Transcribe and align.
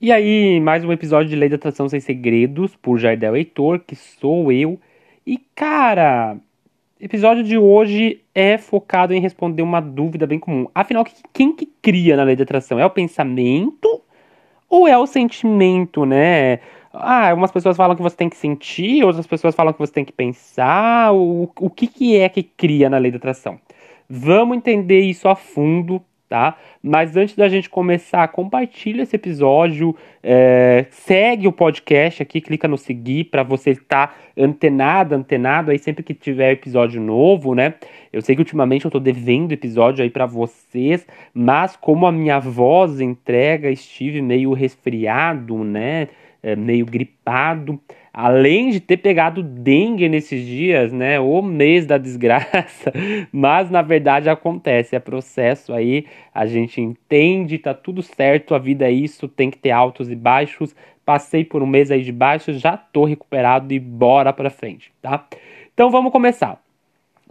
E 0.00 0.10
aí, 0.12 0.60
mais 0.60 0.84
um 0.84 0.92
episódio 0.92 1.30
de 1.30 1.36
Lei 1.36 1.48
da 1.48 1.54
Atração 1.54 1.88
Sem 1.88 2.00
Segredos, 2.00 2.74
por 2.76 2.98
Jardel 2.98 3.36
Heitor, 3.36 3.78
que 3.78 3.94
sou 3.94 4.50
eu. 4.50 4.78
E 5.24 5.38
cara, 5.54 6.36
episódio 7.00 7.44
de 7.44 7.56
hoje 7.56 8.20
é 8.34 8.58
focado 8.58 9.14
em 9.14 9.20
responder 9.20 9.62
uma 9.62 9.80
dúvida 9.80 10.26
bem 10.26 10.38
comum. 10.38 10.66
Afinal, 10.74 11.06
quem 11.32 11.54
que 11.54 11.66
cria 11.80 12.16
na 12.16 12.24
Lei 12.24 12.34
da 12.34 12.42
Atração? 12.42 12.78
É 12.78 12.84
o 12.84 12.90
pensamento 12.90 14.02
ou 14.68 14.88
é 14.88 14.98
o 14.98 15.06
sentimento, 15.06 16.04
né? 16.04 16.58
Ah, 16.92 17.32
umas 17.32 17.52
pessoas 17.52 17.76
falam 17.76 17.96
que 17.96 18.02
você 18.02 18.16
tem 18.16 18.28
que 18.28 18.36
sentir, 18.36 19.04
outras 19.04 19.26
pessoas 19.26 19.54
falam 19.54 19.72
que 19.72 19.78
você 19.78 19.92
tem 19.92 20.04
que 20.04 20.12
pensar. 20.12 21.14
O, 21.14 21.50
o 21.60 21.70
que, 21.70 21.86
que 21.86 22.16
é 22.16 22.28
que 22.28 22.42
cria 22.42 22.90
na 22.90 22.98
Lei 22.98 23.12
da 23.12 23.18
Atração? 23.18 23.60
Vamos 24.08 24.56
entender 24.56 25.00
isso 25.00 25.28
a 25.28 25.36
fundo 25.36 26.02
tá? 26.34 26.56
Mas 26.82 27.16
antes 27.16 27.36
da 27.36 27.48
gente 27.48 27.70
começar, 27.70 28.26
compartilha 28.26 29.02
esse 29.02 29.14
episódio, 29.14 29.94
é, 30.20 30.86
segue 30.90 31.46
o 31.46 31.52
podcast 31.52 32.20
aqui, 32.20 32.40
clica 32.40 32.66
no 32.66 32.76
seguir 32.76 33.26
para 33.26 33.44
você 33.44 33.70
estar 33.70 34.18
antenado, 34.36 35.14
antenado 35.14 35.70
aí 35.70 35.78
sempre 35.78 36.02
que 36.02 36.12
tiver 36.12 36.50
episódio 36.50 37.00
novo, 37.00 37.54
né? 37.54 37.74
Eu 38.12 38.20
sei 38.20 38.34
que 38.34 38.40
ultimamente 38.40 38.84
eu 38.84 38.90
tô 38.90 38.98
devendo 38.98 39.52
episódio 39.52 40.02
aí 40.02 40.10
para 40.10 40.26
vocês, 40.26 41.06
mas 41.32 41.76
como 41.76 42.04
a 42.04 42.10
minha 42.10 42.40
voz 42.40 43.00
entrega, 43.00 43.70
estive 43.70 44.20
meio 44.20 44.52
resfriado, 44.54 45.62
né? 45.62 46.08
É, 46.44 46.54
meio 46.54 46.84
gripado 46.84 47.80
além 48.14 48.70
de 48.70 48.78
ter 48.78 48.98
pegado 48.98 49.42
dengue 49.42 50.08
nesses 50.08 50.46
dias, 50.46 50.92
né? 50.92 51.18
O 51.18 51.42
mês 51.42 51.84
da 51.84 51.98
desgraça, 51.98 52.92
mas 53.32 53.68
na 53.68 53.82
verdade 53.82 54.30
acontece, 54.30 54.94
é 54.94 55.00
processo 55.00 55.72
aí, 55.72 56.06
a 56.32 56.46
gente 56.46 56.80
entende, 56.80 57.58
tá 57.58 57.74
tudo 57.74 58.00
certo, 58.02 58.54
a 58.54 58.58
vida 58.58 58.86
é 58.86 58.92
isso, 58.92 59.26
tem 59.26 59.50
que 59.50 59.58
ter 59.58 59.72
altos 59.72 60.08
e 60.08 60.14
baixos. 60.14 60.76
Passei 61.04 61.44
por 61.44 61.62
um 61.62 61.66
mês 61.66 61.90
aí 61.90 62.02
de 62.02 62.12
baixos, 62.12 62.60
já 62.60 62.76
tô 62.76 63.04
recuperado 63.04 63.74
e 63.74 63.80
bora 63.80 64.32
pra 64.32 64.48
frente, 64.48 64.92
tá? 65.02 65.26
Então 65.74 65.90
vamos 65.90 66.12
começar. 66.12 66.62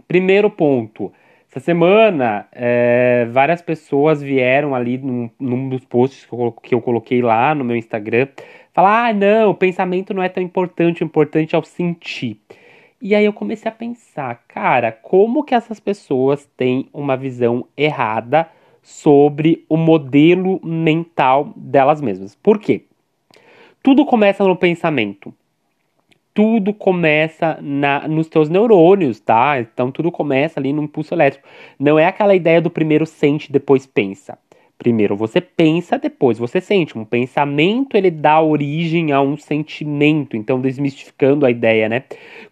Primeiro 0.06 0.50
ponto. 0.50 1.10
Essa 1.50 1.60
semana, 1.60 2.46
é, 2.52 3.26
várias 3.30 3.62
pessoas 3.62 4.20
vieram 4.22 4.74
ali 4.74 4.98
num, 4.98 5.30
num 5.40 5.68
dos 5.68 5.84
posts 5.84 6.26
que 6.26 6.32
eu, 6.32 6.52
que 6.52 6.74
eu 6.74 6.80
coloquei 6.80 7.22
lá 7.22 7.54
no 7.54 7.64
meu 7.64 7.76
Instagram 7.76 8.28
falar: 8.74 9.08
ah, 9.08 9.12
não, 9.14 9.50
o 9.50 9.54
pensamento 9.54 10.12
não 10.12 10.22
é 10.22 10.28
tão 10.28 10.42
importante, 10.42 11.02
o 11.02 11.06
importante 11.06 11.54
é 11.54 11.58
o 11.58 11.62
sentir. 11.64 12.38
E 13.00 13.14
aí 13.14 13.24
eu 13.24 13.32
comecei 13.32 13.68
a 13.68 13.74
pensar, 13.74 14.42
cara, 14.48 14.90
como 14.90 15.44
que 15.44 15.54
essas 15.54 15.78
pessoas 15.78 16.48
têm 16.56 16.88
uma 16.92 17.16
visão 17.16 17.66
errada 17.76 18.48
sobre 18.82 19.64
o 19.68 19.76
modelo 19.76 20.60
mental 20.64 21.52
delas 21.54 22.00
mesmas? 22.00 22.34
Por 22.34 22.58
quê? 22.58 22.84
Tudo 23.82 24.06
começa 24.06 24.42
no 24.44 24.56
pensamento. 24.56 25.34
Tudo 26.32 26.72
começa 26.72 27.58
na, 27.60 28.08
nos 28.08 28.26
teus 28.26 28.48
neurônios, 28.48 29.20
tá? 29.20 29.60
Então 29.60 29.92
tudo 29.92 30.10
começa 30.10 30.58
ali 30.58 30.72
no 30.72 30.82
impulso 30.82 31.14
elétrico. 31.14 31.46
Não 31.78 31.98
é 31.98 32.06
aquela 32.06 32.34
ideia 32.34 32.60
do 32.60 32.70
primeiro 32.70 33.06
sente, 33.06 33.52
depois 33.52 33.86
pensa. 33.86 34.38
Primeiro 34.76 35.16
você 35.16 35.40
pensa, 35.40 35.98
depois 35.98 36.36
você 36.36 36.60
sente. 36.60 36.98
Um 36.98 37.04
pensamento 37.04 37.96
ele 37.96 38.10
dá 38.10 38.40
origem 38.40 39.12
a 39.12 39.20
um 39.20 39.36
sentimento, 39.36 40.36
então 40.36 40.60
desmistificando 40.60 41.46
a 41.46 41.50
ideia, 41.50 41.88
né? 41.88 42.02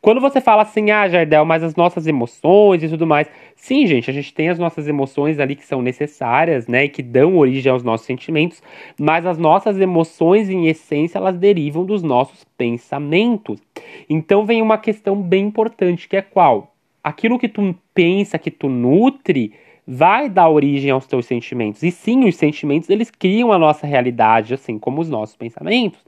Quando 0.01 0.20
você 0.20 0.41
fala 0.41 0.62
assim, 0.62 0.91
ah, 0.92 1.09
Jardel, 1.09 1.45
mas 1.45 1.64
as 1.64 1.75
nossas 1.75 2.06
emoções 2.06 2.83
e 2.83 2.89
tudo 2.89 3.06
mais. 3.06 3.29
Sim, 3.56 3.87
gente, 3.87 4.09
a 4.09 4.14
gente 4.14 4.33
tem 4.33 4.48
as 4.48 4.59
nossas 4.59 4.87
emoções 4.87 5.41
ali 5.41 5.56
que 5.56 5.64
são 5.64 5.83
necessárias, 5.83 6.67
né, 6.67 6.84
e 6.84 6.89
que 6.89 7.03
dão 7.03 7.37
origem 7.37 7.70
aos 7.70 7.83
nossos 7.83 8.06
sentimentos, 8.06 8.62
mas 8.98 9.27
as 9.27 9.39
nossas 9.39 9.79
emoções 9.79 10.48
em 10.48 10.67
essência 10.67 11.19
elas 11.19 11.36
derivam 11.36 11.84
dos 11.84 12.03
nossos 12.03 12.45
pensamentos. 12.57 13.61
Então 14.09 14.47
vem 14.47 14.62
uma 14.62 14.79
questão 14.79 15.20
bem 15.20 15.47
importante, 15.47 16.09
que 16.09 16.17
é 16.17 16.23
qual? 16.23 16.75
Aquilo 17.02 17.39
que 17.39 17.48
tu 17.48 17.74
pensa, 17.92 18.39
que 18.39 18.51
tu 18.51 18.68
nutre, 18.68 19.52
vai 19.87 20.29
dar 20.29 20.48
origem 20.48 20.91
aos 20.91 21.07
teus 21.07 21.27
sentimentos. 21.27 21.83
E 21.83 21.91
sim, 21.91 22.29
os 22.29 22.37
sentimentos 22.37 22.89
eles 22.89 23.11
criam 23.11 23.53
a 23.53 23.59
nossa 23.59 23.87
realidade, 23.87 24.55
assim 24.55 24.79
como 24.79 25.01
os 25.01 25.09
nossos 25.09 25.37
pensamentos. 25.37 26.01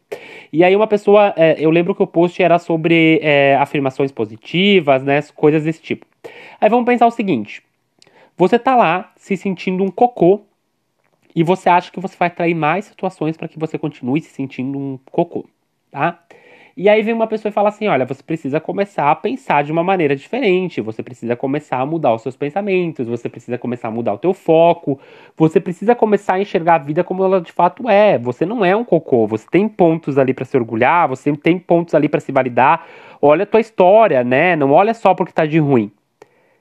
E 0.53 0.62
aí 0.62 0.75
uma 0.77 0.87
pessoa, 0.87 1.35
é, 1.37 1.57
eu 1.59 1.71
lembro 1.71 1.95
que 1.95 2.03
o 2.03 2.07
post 2.07 2.41
era 2.43 2.59
sobre 2.59 3.19
é, 3.23 3.57
afirmações 3.57 4.13
positivas, 4.13 5.03
né, 5.03 5.21
coisas 5.34 5.65
desse 5.65 5.83
tipo. 5.83 6.07
Aí 6.61 6.69
vamos 6.71 6.87
pensar 6.87 7.07
o 7.07 7.11
seguinte: 7.11 7.63
você 8.37 8.59
tá 8.59 8.77
lá 8.77 9.13
se 9.17 9.37
sentindo 9.37 9.83
um 9.83 9.91
cocô 9.91 10.43
e 11.34 11.43
você 11.43 11.69
acha 11.69 11.91
que 11.91 12.01
você 12.01 12.17
vai 12.17 12.29
atrair 12.29 12.55
mais 12.55 12.84
situações 12.84 13.37
para 13.37 13.49
que 13.49 13.59
você 13.59 13.77
continue 13.77 14.21
se 14.21 14.31
sentindo 14.31 14.79
um 14.79 14.99
cocô, 15.11 15.47
tá? 15.91 16.21
E 16.77 16.89
aí 16.89 17.03
vem 17.03 17.15
uma 17.15 17.29
pessoa 17.29 17.51
e 17.51 17.53
fala 17.53 17.69
assim: 17.69 17.87
olha, 17.87 18.05
você 18.05 18.23
precisa 18.23 18.59
começar 18.59 19.09
a 19.11 19.15
pensar 19.15 19.62
de 19.62 19.71
uma 19.71 19.85
maneira 19.85 20.17
diferente, 20.17 20.81
você 20.81 21.05
precisa 21.05 21.37
começar 21.37 21.79
a 21.79 21.87
mudar 21.87 22.12
os 22.12 22.23
seus 22.23 22.37
pensamentos, 22.37 23.07
você 23.07 23.29
precisa 23.29 23.57
começar 23.57 23.89
a 23.89 23.91
mudar 23.93 24.15
o 24.15 24.19
teu 24.19 24.35
foco, 24.35 24.99
você 25.37 25.61
precisa 25.61 25.95
começar 25.95 26.34
a 26.34 26.41
enxergar 26.41 26.75
a 26.75 26.79
vida 26.79 27.05
como 27.05 27.23
ela 27.23 27.41
de 27.41 27.53
fato 27.53 27.89
é. 27.89 28.19
Você 28.19 28.45
não 28.45 28.65
é 28.65 28.75
um 28.75 28.84
cocô, 28.84 29.25
você 29.27 29.47
tem 29.49 29.69
pontos 29.69 30.19
ali 30.19 30.34
para 30.34 30.45
se 30.45 30.57
orgulhar, 30.57 31.09
você 31.09 31.33
tem 31.37 31.59
pontos 31.61 31.95
ali 31.95 32.09
para 32.09 32.19
se 32.19 32.33
validar. 32.33 32.84
Olha 33.23 33.45
a 33.45 33.47
tua 33.47 33.61
história, 33.61 34.25
né? 34.25 34.57
Não 34.57 34.73
olha 34.73 34.95
só 34.95 35.15
porque 35.15 35.33
tá 35.33 35.47
de 35.47 35.59
ruim. 35.61 35.93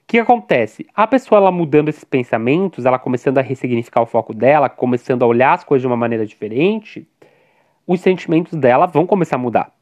O 0.04 0.06
que 0.08 0.20
acontece? 0.20 0.86
A 0.94 1.08
pessoa 1.08 1.40
ela 1.40 1.52
mudando 1.52 1.90
esses 1.90 2.04
pensamentos, 2.04 2.86
ela 2.86 3.00
começando 3.00 3.40
a 3.40 3.42
ressignificar 3.42 4.02
o 4.02 4.06
foco 4.06 4.32
dela, 4.34 4.70
começando 4.70 5.24
a 5.24 5.26
olhar 5.26 5.54
as 5.54 5.64
coisas 5.64 5.82
de 5.82 5.88
uma 5.88 5.98
maneira 5.98 6.24
diferente, 6.24 7.08
os 7.88 8.00
sentimentos 8.00 8.54
dela 8.60 8.86
vão 8.86 9.08
começar 9.08 9.38
a 9.38 9.40
mudar. 9.40 9.74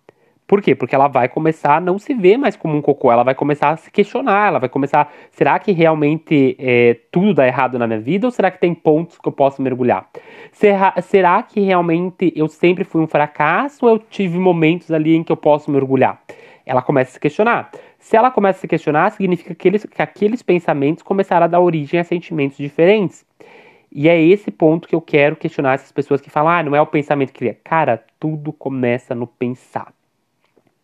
Por 0.52 0.62
quê? 0.62 0.76
Porque 0.76 0.94
ela 0.94 1.08
vai 1.08 1.30
começar 1.30 1.78
a 1.78 1.80
não 1.80 1.98
se 1.98 2.14
ver 2.14 2.36
mais 2.36 2.58
como 2.58 2.76
um 2.76 2.82
cocô, 2.82 3.10
ela 3.10 3.24
vai 3.24 3.34
começar 3.34 3.70
a 3.70 3.78
se 3.78 3.90
questionar, 3.90 4.50
ela 4.50 4.60
vai 4.60 4.68
começar, 4.68 5.10
será 5.32 5.58
que 5.58 5.72
realmente 5.72 6.58
é, 6.60 6.98
tudo 7.10 7.34
dá 7.34 7.48
errado 7.48 7.80
na 7.80 7.88
minha 7.88 8.02
vida 8.02 8.28
ou 8.28 8.32
será 8.32 8.52
que 8.52 8.60
tem 8.60 8.74
pontos 8.74 9.18
que 9.18 9.26
eu 9.26 9.32
posso 9.32 9.62
mergulhar? 9.62 10.10
Será, 10.52 10.94
será 11.02 11.42
que 11.42 11.62
realmente 11.62 12.34
eu 12.36 12.50
sempre 12.50 12.84
fui 12.84 13.02
um 13.02 13.08
fracasso 13.08 13.86
ou 13.86 13.94
eu 13.94 14.00
tive 14.00 14.38
momentos 14.38 14.92
ali 14.92 15.16
em 15.16 15.24
que 15.24 15.32
eu 15.32 15.38
posso 15.38 15.72
mergulhar? 15.72 16.22
Ela 16.66 16.82
começa 16.82 17.12
a 17.12 17.14
se 17.14 17.20
questionar. 17.22 17.72
Se 17.98 18.18
ela 18.18 18.30
começa 18.30 18.58
a 18.58 18.60
se 18.60 18.68
questionar, 18.68 19.10
significa 19.12 19.56
que, 19.56 19.66
eles, 19.70 19.86
que 19.86 20.02
aqueles 20.02 20.42
pensamentos 20.42 21.02
começaram 21.02 21.46
a 21.46 21.48
dar 21.48 21.62
origem 21.62 21.98
a 21.98 22.04
sentimentos 22.04 22.58
diferentes. 22.58 23.26
E 23.90 24.10
é 24.10 24.22
esse 24.22 24.52
ponto 24.52 24.86
que 24.86 24.96
eu 24.96 25.00
quero 25.00 25.38
questionar 25.38 25.76
essas 25.76 25.94
pessoas 25.94 26.20
que 26.20 26.30
falam, 26.30 26.52
ah, 26.52 26.62
não 26.62 26.76
é 26.76 26.82
o 26.82 26.86
pensamento 26.86 27.32
que 27.32 27.40
cria. 27.40 27.58
Cara, 27.64 28.04
tudo 28.20 28.52
começa 28.52 29.16
no 29.16 29.26
pensar 29.26 29.94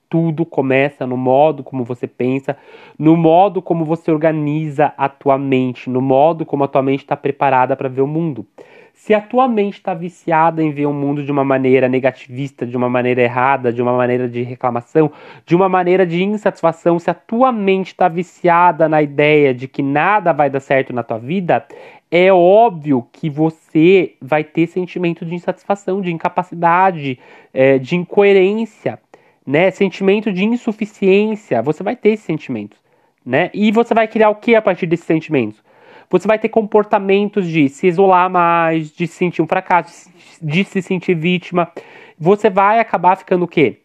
tudo 0.10 0.46
começa 0.46 1.06
no 1.06 1.18
modo 1.18 1.64
como 1.64 1.84
você 1.84 2.08
pensa, 2.08 2.58
no 2.98 3.16
modo 3.16 3.62
como 3.62 3.86
você 3.86 4.12
organiza 4.12 4.94
a 4.98 5.10
tua 5.10 5.38
mente, 5.38 5.90
no 5.90 6.02
modo 6.02 6.46
como 6.46 6.64
a 6.64 6.68
tua 6.68 6.82
mente 6.82 7.02
está 7.02 7.16
preparada 7.16 7.76
para 7.76 7.90
ver 7.90 8.02
o 8.02 8.08
mundo. 8.08 8.46
Se 8.94 9.14
a 9.14 9.22
tua 9.22 9.48
mente 9.48 9.76
está 9.76 9.94
viciada 9.94 10.62
em 10.62 10.72
ver 10.72 10.88
o 10.88 10.92
mundo 10.92 11.24
de 11.24 11.32
uma 11.32 11.44
maneira 11.44 11.88
negativista, 11.88 12.66
de 12.66 12.76
uma 12.76 12.90
maneira 12.90 13.22
errada, 13.22 13.72
de 13.72 13.80
uma 13.80 13.96
maneira 13.96 14.28
de 14.28 14.42
reclamação, 14.42 15.12
de 15.46 15.56
uma 15.56 15.70
maneira 15.70 16.06
de 16.06 16.24
insatisfação, 16.24 16.98
se 16.98 17.10
a 17.10 17.14
tua 17.14 17.52
mente 17.52 17.88
está 17.88 18.08
viciada 18.08 18.90
na 18.90 19.02
ideia 19.02 19.54
de 19.54 19.68
que 19.68 19.84
nada 19.84 20.34
vai 20.34 20.50
dar 20.50 20.60
certo 20.60 20.92
na 20.94 21.04
tua 21.04 21.20
vida, 21.20 21.64
é 22.10 22.34
óbvio 22.34 23.06
que 23.14 23.30
você 23.30 24.16
vai 24.20 24.44
ter 24.44 24.66
sentimento 24.66 25.24
de 25.24 25.36
insatisfação, 25.36 26.02
de 26.02 26.12
incapacidade, 26.12 27.20
é, 27.54 27.78
de 27.78 27.96
incoerência 27.96 29.00
né? 29.48 29.72
Sentimento 29.72 30.34
de 30.34 30.44
insuficiência, 30.44 31.62
você 31.62 31.82
vai 31.82 31.96
ter 31.96 32.10
esses 32.10 32.26
sentimentos, 32.26 32.78
né? 33.26 33.50
E 33.54 33.72
você 33.72 33.94
vai 33.94 34.06
criar 34.06 34.30
o 34.30 34.36
que 34.36 34.54
a 34.54 34.62
partir 34.62 34.86
desses 34.86 35.06
sentimentos? 35.06 35.64
Você 36.10 36.28
vai 36.28 36.38
ter 36.38 36.50
comportamentos 36.50 37.48
de 37.48 37.70
se 37.70 37.88
isolar 37.88 38.30
mais, 38.30 38.92
de 38.92 39.08
se 39.08 39.16
sentir 39.16 39.42
um 39.42 39.48
fracasso, 39.48 40.10
de 40.42 40.64
se 40.66 40.82
sentir 40.82 41.16
vítima. 41.16 41.72
Você 42.20 42.50
vai 42.50 42.80
acabar 42.80 43.16
ficando 43.16 43.46
o 43.46 43.48
quê? 43.48 43.82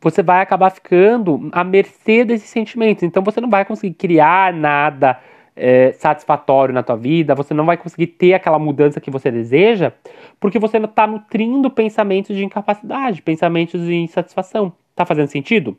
Você 0.00 0.22
vai 0.22 0.40
acabar 0.40 0.70
ficando 0.70 1.48
à 1.52 1.62
mercê 1.62 2.24
desses 2.24 2.48
sentimentos. 2.48 3.02
Então 3.02 3.22
você 3.22 3.40
não 3.40 3.50
vai 3.50 3.64
conseguir 3.64 3.94
criar 3.94 4.52
nada 4.52 5.20
é, 5.56 5.92
satisfatório 5.92 6.74
na 6.74 6.82
tua 6.82 6.96
vida, 6.96 7.34
você 7.34 7.52
não 7.52 7.66
vai 7.66 7.76
conseguir 7.76 8.08
ter 8.08 8.34
aquela 8.34 8.58
mudança 8.58 9.00
que 9.00 9.10
você 9.10 9.30
deseja, 9.30 9.92
porque 10.38 10.58
você 10.58 10.78
está 10.78 11.06
nutrindo 11.06 11.70
pensamentos 11.70 12.36
de 12.36 12.44
incapacidade, 12.44 13.22
pensamentos 13.22 13.80
de 13.80 13.94
insatisfação. 13.94 14.72
Tá 14.94 15.04
fazendo 15.04 15.28
sentido? 15.28 15.76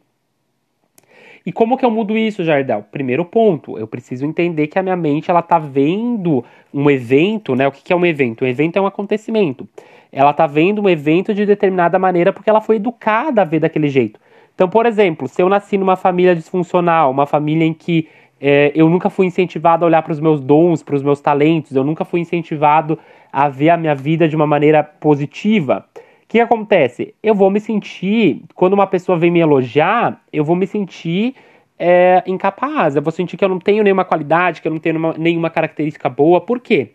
E 1.46 1.52
como 1.52 1.76
que 1.78 1.84
eu 1.84 1.90
mudo 1.90 2.16
isso, 2.16 2.44
Jardel? 2.44 2.86
Primeiro 2.92 3.26
ponto, 3.26 3.78
eu 3.78 3.88
preciso 3.88 4.26
entender 4.26 4.68
que 4.68 4.78
a 4.78 4.84
minha 4.84 4.96
mente 4.96 5.32
ela 5.32 5.42
tá 5.42 5.58
vendo 5.58 6.46
um 6.72 6.90
evento, 6.90 7.56
né? 7.56 7.68
O 7.68 7.72
que, 7.72 7.84
que 7.84 7.92
é 7.92 7.96
um 7.96 8.06
evento? 8.06 8.46
Um 8.46 8.48
evento 8.48 8.78
é 8.78 8.82
um 8.82 8.86
acontecimento. 8.86 9.68
Ela 10.12 10.34
tá 10.34 10.46
vendo 10.46 10.82
um 10.82 10.90
evento 10.90 11.34
de 11.34 11.46
determinada 11.46 11.98
maneira 11.98 12.32
porque 12.32 12.50
ela 12.50 12.62
foi 12.62 12.76
educada 12.76 13.42
a 13.42 13.46
ver 13.46 13.60
daquele 13.60 13.90
jeito. 13.90 14.20
Então, 14.54 14.70
por 14.70 14.86
exemplo, 14.86 15.28
se 15.28 15.42
eu 15.42 15.50
nasci 15.50 15.78
numa 15.78 15.96
família 15.96 16.36
disfuncional, 16.36 17.10
uma 17.10 17.26
família 17.26 17.66
em 17.66 17.74
que 17.74 18.08
é, 18.42 18.72
eu 18.74 18.90
nunca 18.90 19.10
fui 19.10 19.28
incentivado 19.28 19.86
a 19.86 19.88
olhar 19.88 20.02
para 20.02 20.12
os 20.12 20.20
meus 20.20 20.42
dons, 20.42 20.82
para 20.82 20.96
os 20.96 21.04
meus 21.04 21.22
talentos, 21.22 21.76
eu 21.76 21.84
nunca 21.84 22.04
fui 22.04 22.20
incentivado 22.20 22.98
a 23.32 23.48
ver 23.48 23.70
a 23.70 23.78
minha 23.78 23.94
vida 23.94 24.28
de 24.28 24.36
uma 24.36 24.48
maneira 24.48 24.84
positiva. 24.84 25.86
que 26.28 26.40
acontece? 26.40 27.14
Eu 27.22 27.36
vou 27.36 27.52
me 27.52 27.60
sentir, 27.60 28.42
quando 28.56 28.74
uma 28.74 28.88
pessoa 28.88 29.18
vem 29.18 29.30
me 29.30 29.40
elogiar, 29.40 30.22
eu 30.34 30.44
vou 30.44 30.56
me 30.56 30.66
sentir 30.66 31.36
é, 31.78 32.24
incapaz, 32.26 32.96
eu 32.96 33.02
vou 33.02 33.12
sentir 33.12 33.38
que 33.38 33.44
eu 33.44 33.50
não 33.50 33.60
tenho 33.60 33.84
nenhuma 33.84 34.06
qualidade, 34.06 34.62
que 34.62 34.68
eu 34.68 34.72
não 34.72 34.80
tenho 34.80 35.14
nenhuma 35.18 35.50
característica 35.50 36.10
boa. 36.10 36.42
Por 36.42 36.60
quê? 36.60 36.92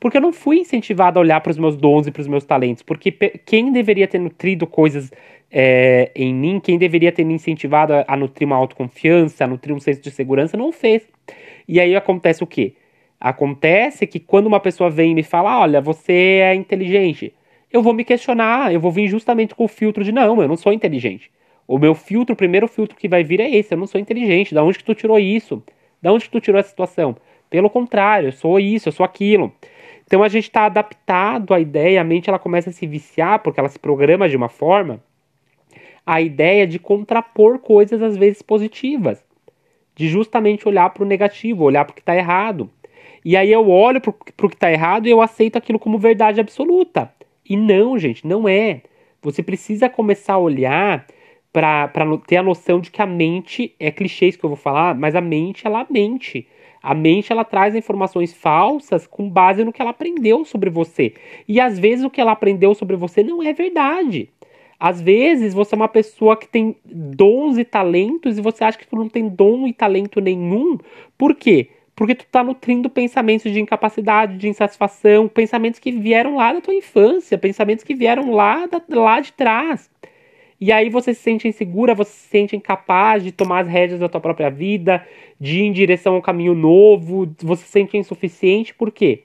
Porque 0.00 0.16
eu 0.16 0.20
não 0.20 0.32
fui 0.32 0.58
incentivado 0.58 1.18
a 1.18 1.22
olhar 1.22 1.40
para 1.42 1.50
os 1.50 1.58
meus 1.58 1.76
dons 1.76 2.06
e 2.06 2.10
para 2.10 2.22
os 2.22 2.26
meus 2.26 2.44
talentos. 2.44 2.82
Porque 2.82 3.12
quem 3.12 3.70
deveria 3.70 4.08
ter 4.08 4.18
nutrido 4.18 4.66
coisas 4.66 5.12
é, 5.50 6.10
em 6.14 6.34
mim, 6.34 6.58
quem 6.58 6.78
deveria 6.78 7.12
ter 7.12 7.22
me 7.22 7.34
incentivado 7.34 7.92
a, 7.92 8.04
a, 8.08 8.16
nutrir 8.16 8.46
uma 8.46 8.56
autoconfiança, 8.56 9.44
a 9.44 9.46
nutrir 9.46 9.76
um 9.76 9.80
senso 9.80 10.00
de 10.00 10.10
segurança, 10.10 10.56
não 10.56 10.72
fez. 10.72 11.02
E 11.68 11.78
aí 11.78 11.94
acontece 11.94 12.42
o 12.42 12.46
quê? 12.46 12.74
Acontece 13.20 14.06
que 14.06 14.18
quando 14.18 14.46
uma 14.46 14.58
pessoa 14.58 14.88
vem 14.88 15.12
e 15.12 15.14
me 15.14 15.22
fala, 15.22 15.60
olha, 15.60 15.80
você 15.80 16.40
é 16.42 16.54
inteligente, 16.54 17.34
eu 17.70 17.82
vou 17.82 17.92
me 17.92 18.02
questionar, 18.02 18.72
eu 18.72 18.80
vou 18.80 18.90
vir 18.90 19.08
justamente 19.08 19.54
com 19.54 19.64
o 19.64 19.68
filtro 19.68 20.02
de 20.02 20.12
não, 20.12 20.40
eu 20.40 20.48
não 20.48 20.56
sou 20.56 20.72
inteligente. 20.72 21.30
O 21.68 21.78
meu 21.78 21.94
filtro, 21.94 22.32
o 22.32 22.36
primeiro 22.36 22.66
filtro 22.66 22.96
que 22.96 23.06
vai 23.06 23.22
vir 23.22 23.38
é 23.38 23.48
esse, 23.48 23.74
eu 23.74 23.78
não 23.78 23.86
sou 23.86 24.00
inteligente. 24.00 24.54
Da 24.54 24.64
onde 24.64 24.78
que 24.78 24.84
tu 24.84 24.94
tirou 24.94 25.18
isso? 25.18 25.62
Da 26.00 26.12
onde 26.12 26.24
que 26.24 26.30
tu 26.30 26.40
tirou 26.40 26.58
essa 26.58 26.70
situação? 26.70 27.16
Pelo 27.48 27.68
contrário, 27.68 28.28
eu 28.28 28.32
sou 28.32 28.58
isso, 28.58 28.88
eu 28.88 28.92
sou 28.92 29.04
aquilo. 29.04 29.52
Então 30.10 30.24
a 30.24 30.28
gente 30.28 30.48
está 30.48 30.66
adaptado 30.66 31.54
à 31.54 31.60
ideia, 31.60 32.00
a 32.00 32.04
mente 32.04 32.28
ela 32.28 32.38
começa 32.40 32.68
a 32.68 32.72
se 32.72 32.84
viciar 32.84 33.38
porque 33.38 33.60
ela 33.60 33.68
se 33.68 33.78
programa 33.78 34.28
de 34.28 34.36
uma 34.36 34.48
forma 34.48 35.00
a 36.04 36.20
ideia 36.20 36.66
de 36.66 36.80
contrapor 36.80 37.60
coisas 37.60 38.02
às 38.02 38.16
vezes 38.16 38.42
positivas, 38.42 39.24
de 39.94 40.08
justamente 40.08 40.66
olhar 40.66 40.90
para 40.90 41.04
o 41.04 41.06
negativo, 41.06 41.62
olhar 41.62 41.84
para 41.84 41.92
o 41.92 41.94
que 41.94 42.00
está 42.00 42.16
errado. 42.16 42.68
E 43.24 43.36
aí 43.36 43.52
eu 43.52 43.70
olho 43.70 44.00
para 44.00 44.10
o 44.10 44.48
que 44.48 44.56
está 44.56 44.72
errado 44.72 45.06
e 45.06 45.10
eu 45.12 45.22
aceito 45.22 45.54
aquilo 45.54 45.78
como 45.78 45.96
verdade 45.96 46.40
absoluta. 46.40 47.14
E 47.48 47.56
não, 47.56 47.96
gente, 47.96 48.26
não 48.26 48.48
é. 48.48 48.82
Você 49.22 49.44
precisa 49.44 49.88
começar 49.88 50.32
a 50.32 50.38
olhar 50.38 51.06
para 51.52 51.88
ter 52.26 52.38
a 52.38 52.42
noção 52.42 52.80
de 52.80 52.90
que 52.90 53.00
a 53.00 53.06
mente 53.06 53.76
é 53.78 53.92
clichês 53.92 54.34
que 54.34 54.42
eu 54.42 54.50
vou 54.50 54.56
falar, 54.56 54.96
mas 54.96 55.14
a 55.14 55.20
mente 55.20 55.68
ela 55.68 55.86
mente. 55.88 56.48
A 56.82 56.94
mente 56.94 57.30
ela 57.30 57.44
traz 57.44 57.74
informações 57.74 58.32
falsas 58.32 59.06
com 59.06 59.28
base 59.28 59.64
no 59.64 59.72
que 59.72 59.82
ela 59.82 59.90
aprendeu 59.90 60.44
sobre 60.44 60.70
você. 60.70 61.14
E 61.46 61.60
às 61.60 61.78
vezes 61.78 62.04
o 62.04 62.10
que 62.10 62.20
ela 62.20 62.32
aprendeu 62.32 62.74
sobre 62.74 62.96
você 62.96 63.22
não 63.22 63.42
é 63.42 63.52
verdade. 63.52 64.30
Às 64.78 65.00
vezes 65.00 65.52
você 65.52 65.74
é 65.74 65.76
uma 65.76 65.88
pessoa 65.88 66.36
que 66.36 66.48
tem 66.48 66.74
dons 66.84 67.58
e 67.58 67.64
talentos 67.64 68.38
e 68.38 68.40
você 68.40 68.64
acha 68.64 68.78
que 68.78 68.86
tu 68.86 68.96
não 68.96 69.10
tem 69.10 69.28
dom 69.28 69.66
e 69.66 69.74
talento 69.74 70.22
nenhum. 70.22 70.78
Por 71.18 71.34
quê? 71.34 71.68
Porque 71.94 72.14
tu 72.14 72.24
tá 72.24 72.42
nutrindo 72.42 72.88
pensamentos 72.88 73.52
de 73.52 73.60
incapacidade, 73.60 74.38
de 74.38 74.48
insatisfação, 74.48 75.28
pensamentos 75.28 75.78
que 75.78 75.92
vieram 75.92 76.36
lá 76.36 76.54
da 76.54 76.62
tua 76.62 76.72
infância, 76.72 77.36
pensamentos 77.36 77.84
que 77.84 77.94
vieram 77.94 78.32
lá, 78.32 78.64
da, 78.64 78.80
lá 78.88 79.20
de 79.20 79.34
trás. 79.34 79.90
E 80.60 80.70
aí 80.70 80.90
você 80.90 81.14
se 81.14 81.22
sente 81.22 81.48
insegura, 81.48 81.94
você 81.94 82.10
se 82.10 82.28
sente 82.28 82.54
incapaz 82.54 83.24
de 83.24 83.32
tomar 83.32 83.60
as 83.60 83.68
rédeas 83.68 83.98
da 84.00 84.08
tua 84.08 84.20
própria 84.20 84.50
vida, 84.50 85.06
de 85.40 85.60
ir 85.60 85.62
em 85.62 85.72
direção 85.72 86.14
a 86.14 86.18
um 86.18 86.20
caminho 86.20 86.54
novo, 86.54 87.26
você 87.38 87.64
se 87.64 87.70
sente 87.70 87.96
insuficiente, 87.96 88.74
por 88.74 88.90
quê? 88.90 89.24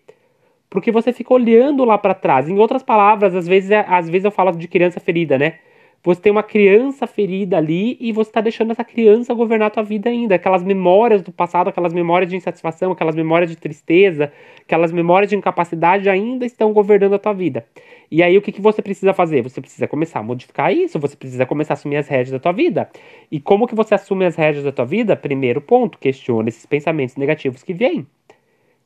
Porque 0.69 0.91
você 0.91 1.11
fica 1.11 1.33
olhando 1.33 1.83
lá 1.83 1.97
para 1.97 2.13
trás. 2.13 2.49
Em 2.49 2.57
outras 2.57 2.83
palavras, 2.83 3.35
às 3.35 3.47
vezes, 3.47 3.71
é, 3.71 3.85
às 3.87 4.09
vezes 4.09 4.25
eu 4.25 4.31
falo 4.31 4.51
de 4.53 4.67
criança 4.67 4.99
ferida, 4.99 5.37
né? 5.37 5.59
Você 6.03 6.21
tem 6.21 6.31
uma 6.31 6.43
criança 6.43 7.07
ferida 7.07 7.57
ali 7.57 7.97
e 7.99 8.11
você 8.11 8.29
está 8.29 8.39
deixando 8.39 8.71
essa 8.71 8.83
criança 8.83 9.33
governar 9.33 9.67
a 9.67 9.71
tua 9.71 9.83
vida 9.83 10.09
ainda. 10.09 10.35
Aquelas 10.35 10.63
memórias 10.63 11.23
do 11.23 11.31
passado, 11.31 11.67
aquelas 11.67 11.93
memórias 11.93 12.29
de 12.29 12.35
insatisfação, 12.35 12.91
aquelas 12.91 13.15
memórias 13.15 13.49
de 13.49 13.57
tristeza, 13.57 14.31
aquelas 14.61 14.91
memórias 14.91 15.29
de 15.29 15.35
incapacidade 15.35 16.07
ainda 16.07 16.45
estão 16.45 16.71
governando 16.73 17.15
a 17.15 17.19
tua 17.19 17.33
vida. 17.33 17.65
E 18.11 18.21
aí 18.21 18.37
o 18.37 18.41
que, 18.41 18.51
que 18.51 18.61
você 18.61 18.81
precisa 18.81 19.13
fazer? 19.13 19.41
Você 19.41 19.59
precisa 19.59 19.87
começar 19.87 20.19
a 20.19 20.23
modificar 20.23 20.71
isso, 20.71 20.99
você 20.99 21.15
precisa 21.15 21.45
começar 21.45 21.73
a 21.73 21.75
assumir 21.75 21.97
as 21.97 22.07
rédeas 22.07 22.31
da 22.31 22.39
tua 22.39 22.51
vida. 22.51 22.89
E 23.31 23.39
como 23.39 23.67
que 23.67 23.73
você 23.73 23.95
assume 23.95 24.25
as 24.25 24.35
rédeas 24.35 24.63
da 24.63 24.71
tua 24.71 24.85
vida? 24.85 25.15
Primeiro 25.15 25.59
ponto, 25.59 25.97
questiona 25.97 26.49
esses 26.49 26.65
pensamentos 26.65 27.15
negativos 27.15 27.63
que 27.63 27.73
vêm. 27.73 28.05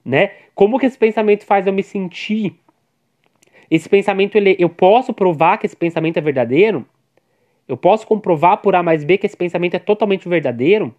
Né? 0.06 0.32
Como 0.56 0.80
que 0.80 0.86
esse 0.86 0.98
pensamento 0.98 1.46
faz 1.46 1.68
eu 1.68 1.74
me 1.74 1.84
sentir? 1.84 2.56
Esse 3.70 3.88
pensamento, 3.88 4.36
ele, 4.36 4.56
eu 4.58 4.70
posso 4.70 5.14
provar 5.14 5.58
que 5.58 5.66
esse 5.66 5.76
pensamento 5.76 6.18
é 6.18 6.22
verdadeiro? 6.22 6.86
Eu 7.69 7.77
posso 7.77 8.07
comprovar 8.07 8.57
por 8.57 8.75
A 8.75 8.81
mais 8.81 9.04
B 9.04 9.19
que 9.19 9.27
esse 9.27 9.38
pensamento 9.38 9.75
é 9.75 9.80
totalmente 9.80 10.27
verdadeiro. 10.27 10.94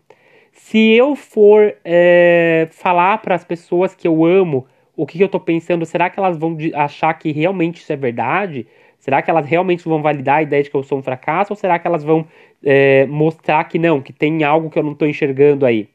Se 0.52 0.93
eu 0.93 1.17
for 1.17 1.75
é, 1.84 2.69
falar 2.70 3.19
para 3.19 3.34
as 3.34 3.43
pessoas 3.43 3.93
que 3.93 4.06
eu 4.06 4.25
amo 4.25 4.67
o 4.96 5.05
que, 5.05 5.19
que 5.19 5.25
eu 5.25 5.26
estou 5.26 5.40
pensando, 5.40 5.84
será 5.84 6.08
que 6.08 6.19
elas 6.19 6.37
vão 6.37 6.56
achar 6.75 7.12
que 7.14 7.32
realmente 7.32 7.81
isso 7.81 7.93
é 7.93 7.96
verdade? 7.96 8.67
Será 9.00 9.20
que 9.20 9.31
elas 9.31 9.46
realmente 9.46 9.82
vão 9.82 10.00
validar 10.02 10.37
a 10.37 10.43
ideia 10.43 10.62
de 10.62 10.70
que 10.70 10.76
eu 10.76 10.82
sou 10.82 10.99
um 10.99 11.02
fracasso? 11.02 11.52
Ou 11.52 11.56
será 11.56 11.78
que 11.78 11.87
elas 11.87 12.05
vão 12.05 12.26
é, 12.62 13.06
mostrar 13.06 13.64
que 13.64 13.78
não, 13.78 14.00
que 14.00 14.12
tem 14.12 14.44
algo 14.44 14.70
que 14.70 14.78
eu 14.78 14.82
não 14.82 14.93
estou 14.93 15.08
enxergando 15.08 15.66
aí? 15.66 15.88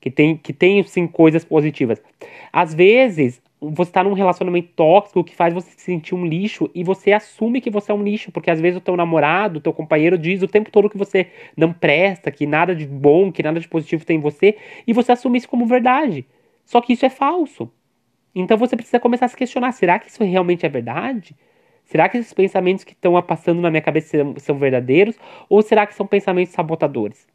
Que 0.00 0.10
tem, 0.10 0.36
que 0.36 0.52
tem 0.52 0.82
sim 0.82 1.06
coisas 1.06 1.44
positivas. 1.44 2.02
Às 2.52 2.74
vezes, 2.74 3.40
você 3.70 3.90
está 3.90 4.02
num 4.02 4.12
relacionamento 4.12 4.70
tóxico 4.74 5.22
que 5.22 5.34
faz 5.34 5.54
você 5.54 5.70
se 5.70 5.82
sentir 5.82 6.14
um 6.14 6.26
lixo 6.26 6.68
e 6.74 6.82
você 6.82 7.12
assume 7.12 7.60
que 7.60 7.70
você 7.70 7.92
é 7.92 7.94
um 7.94 8.02
lixo, 8.02 8.32
porque 8.32 8.50
às 8.50 8.60
vezes 8.60 8.78
o 8.78 8.80
teu 8.80 8.96
namorado, 8.96 9.58
o 9.58 9.62
teu 9.62 9.72
companheiro 9.72 10.18
diz 10.18 10.42
o 10.42 10.48
tempo 10.48 10.70
todo 10.70 10.90
que 10.90 10.98
você 10.98 11.28
não 11.56 11.72
presta, 11.72 12.30
que 12.30 12.44
nada 12.44 12.74
de 12.74 12.86
bom, 12.86 13.30
que 13.30 13.42
nada 13.42 13.60
de 13.60 13.68
positivo 13.68 14.04
tem 14.04 14.16
em 14.16 14.20
você, 14.20 14.56
e 14.86 14.92
você 14.92 15.12
assume 15.12 15.38
isso 15.38 15.48
como 15.48 15.64
verdade. 15.64 16.26
Só 16.64 16.80
que 16.80 16.92
isso 16.92 17.06
é 17.06 17.08
falso. 17.08 17.70
Então 18.34 18.56
você 18.58 18.74
precisa 18.74 18.98
começar 18.98 19.26
a 19.26 19.28
se 19.28 19.36
questionar: 19.36 19.72
será 19.72 19.98
que 19.98 20.08
isso 20.08 20.24
realmente 20.24 20.66
é 20.66 20.68
verdade? 20.68 21.36
Será 21.84 22.08
que 22.08 22.18
esses 22.18 22.32
pensamentos 22.32 22.84
que 22.84 22.92
estão 22.92 23.20
passando 23.22 23.60
na 23.60 23.70
minha 23.70 23.82
cabeça 23.82 24.16
são 24.38 24.56
verdadeiros? 24.58 25.16
Ou 25.48 25.62
será 25.62 25.86
que 25.86 25.94
são 25.94 26.06
pensamentos 26.06 26.52
sabotadores? 26.52 27.26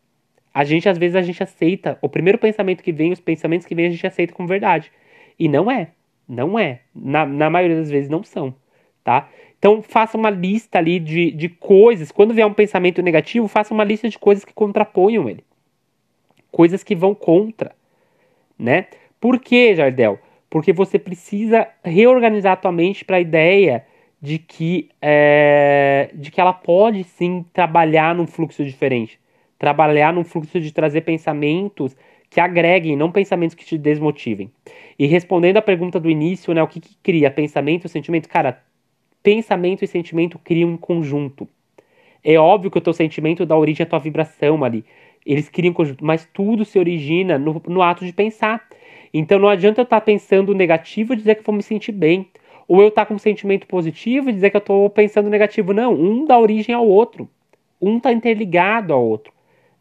A 0.54 0.64
gente, 0.64 0.90
às 0.90 0.98
vezes, 0.98 1.16
a 1.16 1.22
gente 1.22 1.44
aceita. 1.44 1.98
O 2.02 2.10
primeiro 2.10 2.38
pensamento 2.40 2.84
que 2.84 2.92
vem, 2.92 3.12
os 3.12 3.20
pensamentos 3.20 3.68
que 3.68 3.76
vem, 3.76 3.86
a 3.88 3.90
gente 3.92 4.08
aceita 4.08 4.34
como 4.34 4.48
verdade. 4.48 4.92
E 5.38 5.48
não 5.48 5.70
é. 5.70 5.92
Não 6.28 6.60
é. 6.60 6.82
Na, 6.94 7.26
na 7.26 7.50
maioria 7.50 7.78
das 7.78 7.90
vezes 7.90 8.10
não 8.10 8.24
são, 8.24 8.54
tá? 9.04 9.30
Então 9.58 9.82
faça 9.82 10.18
uma 10.18 10.30
lista 10.30 10.78
ali 10.78 11.00
de, 11.00 11.32
de 11.32 11.50
coisas. 11.50 12.12
Quando 12.12 12.34
vier 12.34 12.46
um 12.46 12.54
pensamento 12.54 13.02
negativo, 13.02 13.48
faça 13.48 13.74
uma 13.74 13.84
lista 13.84 14.10
de 14.10 14.20
coisas 14.20 14.44
que 14.44 14.54
contraponham 14.54 15.30
ele. 15.30 15.44
Coisas 16.52 16.84
que 16.84 16.96
vão 16.96 17.16
contra, 17.16 17.76
né? 18.58 18.88
Por 19.20 19.40
que, 19.40 19.76
Jardel? 19.76 20.20
Porque 20.50 20.72
você 20.72 21.00
precisa 21.00 21.68
reorganizar 21.84 22.54
a 22.54 22.58
tua 22.58 22.72
mente 22.72 23.04
para 23.04 23.18
a 23.18 23.22
ideia 23.22 23.86
de 24.22 24.40
que, 24.40 24.90
é, 25.02 26.10
de 26.14 26.32
que 26.32 26.40
ela 26.40 26.54
pode 26.54 27.04
sim 27.04 27.46
trabalhar 27.54 28.16
num 28.16 28.28
fluxo 28.28 28.64
diferente. 28.64 29.20
Trabalhar 29.60 30.14
num 30.14 30.24
fluxo 30.24 30.60
de 30.60 30.72
trazer 30.72 31.02
pensamentos 31.02 31.96
que 32.30 32.40
agreguem, 32.40 32.96
não 32.96 33.12
pensamentos 33.12 33.56
que 33.56 33.66
te 33.66 33.78
desmotivem. 33.78 34.52
E 35.00 35.06
respondendo 35.06 35.58
à 35.58 35.62
pergunta 35.62 36.00
do 36.00 36.10
início, 36.10 36.54
né, 36.54 36.62
o 36.62 36.68
que, 36.68 36.80
que 36.80 36.96
cria 37.02 37.32
pensamento 37.32 37.86
e 37.86 37.90
sentimento? 37.90 38.28
Cara, 38.28 38.62
pensamento 39.24 39.84
e 39.84 39.88
sentimento 39.88 40.40
criam 40.40 40.72
em 40.72 40.78
conjunto. 40.78 41.48
É 42.24 42.38
óbvio 42.38 42.72
que 42.72 42.78
o 42.78 42.82
teu 42.82 42.94
sentimento 42.94 43.46
dá 43.46 43.58
origem 43.58 43.84
à 43.84 43.88
tua 43.88 44.00
vibração 44.00 44.64
ali. 44.64 44.84
Eles 45.26 45.50
criam 45.50 45.72
em 45.72 45.74
conjunto, 45.74 46.04
mas 46.04 46.28
tudo 46.34 46.66
se 46.66 46.80
origina 46.80 47.38
no, 47.38 47.62
no 47.68 47.82
ato 47.82 48.06
de 48.06 48.14
pensar. 48.14 48.68
Então 49.14 49.40
não 49.40 49.48
adianta 49.48 49.82
eu 49.82 49.84
estar 49.84 50.00
tá 50.00 50.06
pensando 50.06 50.54
negativo 50.54 51.14
e 51.14 51.16
dizer 51.16 51.36
que 51.36 51.44
vou 51.44 51.56
me 51.56 51.64
sentir 51.64 51.92
bem. 51.92 52.28
Ou 52.68 52.82
eu 52.82 52.90
estar 52.90 53.04
tá 53.04 53.06
com 53.06 53.14
um 53.14 53.20
sentimento 53.20 53.66
positivo 53.68 54.30
e 54.30 54.34
dizer 54.34 54.50
que 54.50 54.58
eu 54.58 54.60
estou 54.60 54.90
pensando 54.90 55.30
negativo. 55.30 55.74
Não, 55.74 55.94
um 55.94 56.26
dá 56.26 56.38
origem 56.38 56.76
ao 56.76 56.86
outro. 56.86 57.30
Um 57.82 57.98
está 57.98 58.12
interligado 58.12 58.94
ao 58.94 59.04
outro. 59.04 59.32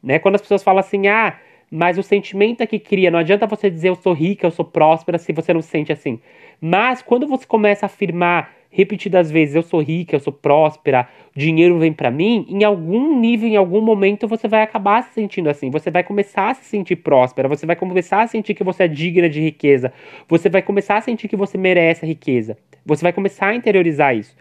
Né? 0.03 0.19
Quando 0.19 0.37
as 0.37 0.41
pessoas 0.41 0.63
falam 0.63 0.81
assim, 0.81 1.09
ah, 1.09 1.39
mas 1.71 1.99
o 1.99 2.03
sentimento 2.03 2.61
é 2.61 2.67
que 2.67 2.79
cria. 2.79 3.11
Não 3.11 3.19
adianta 3.19 3.47
você 3.47 3.71
dizer 3.71 3.89
eu 3.89 3.97
sou 3.97 4.13
rica, 4.13 4.47
eu 4.47 4.51
sou 4.51 4.65
próspera, 4.65 5.19
se 5.19 5.33
você 5.33 5.53
não 5.53 5.63
se 5.63 5.69
sente 5.69 5.93
assim. 5.93 6.21
Mas 6.61 7.03
quando 7.03 7.27
você 7.27 7.47
começa 7.47 7.85
a 7.85 7.89
afirmar 7.89 8.55
repetidas 8.71 9.31
vezes 9.31 9.55
eu 9.55 9.63
sou 9.63 9.81
rica, 9.81 10.17
eu 10.17 10.21
sou 10.21 10.33
próspera, 10.33 11.09
dinheiro 11.35 11.79
vem 11.79 11.93
para 11.93 12.11
mim, 12.11 12.47
em 12.49 12.63
algum 12.63 13.19
nível, 13.19 13.49
em 13.49 13.57
algum 13.57 13.81
momento 13.81 14.29
você 14.29 14.47
vai 14.47 14.63
acabar 14.63 15.03
se 15.03 15.15
sentindo 15.15 15.49
assim. 15.49 15.71
Você 15.71 15.91
vai 15.91 16.03
começar 16.03 16.51
a 16.51 16.55
se 16.55 16.65
sentir 16.65 16.97
próspera, 16.97 17.49
você 17.49 17.65
vai 17.65 17.75
começar 17.75 18.23
a 18.23 18.27
sentir 18.27 18.55
que 18.55 18.63
você 18.63 18.85
é 18.85 18.89
digna 18.89 19.29
de 19.29 19.41
riqueza, 19.41 19.93
você 20.29 20.49
vai 20.51 20.61
começar 20.61 20.99
a 20.99 21.01
sentir 21.01 21.27
que 21.27 21.37
você 21.37 21.57
merece 21.57 22.05
a 22.05 22.09
riqueza. 22.09 22.59
Você 22.85 23.03
vai 23.03 23.13
começar 23.13 23.49
a 23.49 23.55
interiorizar 23.55 24.15
isso. 24.15 24.37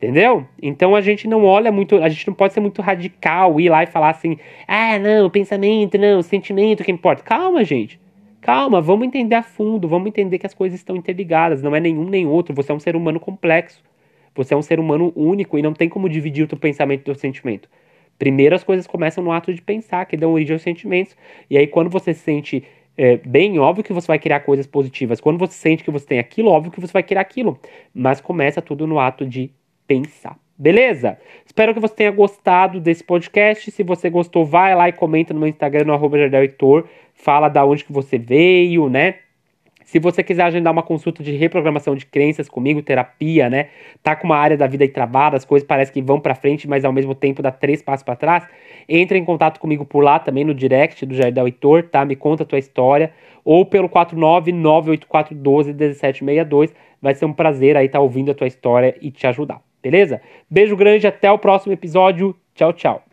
Entendeu? 0.00 0.46
Então 0.62 0.96
a 0.96 1.02
gente 1.02 1.28
não 1.28 1.44
olha 1.44 1.70
muito, 1.70 1.96
a 1.96 2.08
gente 2.08 2.26
não 2.26 2.32
pode 2.32 2.54
ser 2.54 2.60
muito 2.60 2.80
radical, 2.80 3.60
ir 3.60 3.68
lá 3.68 3.82
e 3.82 3.86
falar 3.86 4.08
assim, 4.08 4.38
ah, 4.66 4.98
não, 4.98 5.28
pensamento, 5.28 5.98
não, 5.98 6.22
sentimento 6.22 6.82
que 6.82 6.90
importa. 6.90 7.22
Calma, 7.22 7.62
gente. 7.64 8.00
Calma, 8.40 8.80
vamos 8.80 9.06
entender 9.06 9.34
a 9.34 9.42
fundo, 9.42 9.86
vamos 9.86 10.08
entender 10.08 10.38
que 10.38 10.46
as 10.46 10.54
coisas 10.54 10.80
estão 10.80 10.96
interligadas, 10.96 11.60
não 11.62 11.76
é 11.76 11.80
nenhum 11.80 12.08
nem 12.08 12.26
outro, 12.26 12.54
você 12.54 12.72
é 12.72 12.74
um 12.74 12.80
ser 12.80 12.96
humano 12.96 13.20
complexo. 13.20 13.82
Você 14.34 14.54
é 14.54 14.56
um 14.56 14.62
ser 14.62 14.80
humano 14.80 15.12
único 15.14 15.58
e 15.58 15.62
não 15.62 15.74
tem 15.74 15.86
como 15.86 16.08
dividir 16.08 16.44
o 16.44 16.48
teu 16.48 16.56
pensamento 16.56 17.02
do 17.02 17.04
teu 17.04 17.14
sentimento. 17.14 17.68
Primeiro 18.18 18.54
as 18.54 18.64
coisas 18.64 18.86
começam 18.86 19.22
no 19.22 19.32
ato 19.32 19.52
de 19.52 19.60
pensar, 19.60 20.06
que 20.06 20.16
dão 20.16 20.32
origem 20.32 20.54
aos 20.54 20.62
sentimentos. 20.62 21.14
E 21.50 21.58
aí 21.58 21.66
quando 21.66 21.90
você 21.90 22.14
se 22.14 22.20
sente 22.20 22.64
é, 22.96 23.18
bem, 23.18 23.58
óbvio 23.58 23.84
que 23.84 23.92
você 23.92 24.06
vai 24.06 24.18
criar 24.18 24.40
coisas 24.40 24.66
positivas. 24.66 25.20
Quando 25.20 25.38
você 25.38 25.52
sente 25.52 25.84
que 25.84 25.90
você 25.90 26.06
tem 26.06 26.18
aquilo, 26.18 26.48
óbvio 26.48 26.72
que 26.72 26.80
você 26.80 26.92
vai 26.92 27.02
criar 27.02 27.20
aquilo. 27.20 27.58
Mas 27.92 28.18
começa 28.18 28.62
tudo 28.62 28.86
no 28.86 28.98
ato 28.98 29.26
de 29.26 29.50
pensar. 29.90 30.38
Beleza? 30.56 31.18
Espero 31.44 31.74
que 31.74 31.80
você 31.80 31.96
tenha 31.96 32.12
gostado 32.12 32.78
desse 32.78 33.02
podcast. 33.02 33.72
Se 33.72 33.82
você 33.82 34.08
gostou, 34.08 34.44
vai 34.44 34.72
lá 34.72 34.88
e 34.88 34.92
comenta 34.92 35.34
no 35.34 35.40
meu 35.40 35.48
Instagram, 35.48 35.84
no 35.84 35.92
arroba 35.92 36.16
Heitor. 36.16 36.86
Fala 37.12 37.48
da 37.48 37.64
onde 37.64 37.84
que 37.84 37.92
você 37.92 38.16
veio, 38.16 38.88
né? 38.88 39.16
Se 39.82 39.98
você 39.98 40.22
quiser 40.22 40.44
agendar 40.44 40.72
uma 40.72 40.84
consulta 40.84 41.24
de 41.24 41.32
reprogramação 41.32 41.96
de 41.96 42.06
crenças 42.06 42.48
comigo, 42.48 42.80
terapia, 42.80 43.50
né? 43.50 43.70
Tá 44.00 44.14
com 44.14 44.26
uma 44.26 44.36
área 44.36 44.56
da 44.56 44.68
vida 44.68 44.84
aí 44.84 44.88
travada, 44.88 45.36
as 45.36 45.44
coisas 45.44 45.66
parecem 45.66 45.94
que 45.94 46.00
vão 46.00 46.20
para 46.20 46.36
frente, 46.36 46.68
mas 46.68 46.84
ao 46.84 46.92
mesmo 46.92 47.16
tempo 47.16 47.42
dá 47.42 47.50
três 47.50 47.82
passos 47.82 48.04
para 48.04 48.14
trás, 48.14 48.46
entre 48.88 49.18
em 49.18 49.24
contato 49.24 49.58
comigo 49.58 49.84
por 49.84 50.04
lá 50.04 50.20
também 50.20 50.44
no 50.44 50.54
direct 50.54 51.04
do 51.04 51.16
Jardel 51.16 51.46
Heitor, 51.46 51.82
tá? 51.82 52.04
Me 52.04 52.14
conta 52.14 52.44
a 52.44 52.46
tua 52.46 52.60
história 52.60 53.12
ou 53.44 53.66
pelo 53.66 53.88
49984121762. 53.88 56.72
Vai 57.02 57.16
ser 57.16 57.24
um 57.24 57.32
prazer 57.32 57.76
aí 57.76 57.86
estar 57.86 57.98
tá 57.98 58.02
ouvindo 58.02 58.30
a 58.30 58.34
tua 58.34 58.46
história 58.46 58.96
e 59.00 59.10
te 59.10 59.26
ajudar, 59.26 59.60
beleza? 59.82 60.20
Beijo 60.48 60.76
grande, 60.76 61.06
até 61.06 61.30
o 61.30 61.38
próximo 61.38 61.72
episódio. 61.72 62.36
Tchau, 62.54 62.72
tchau. 62.72 63.09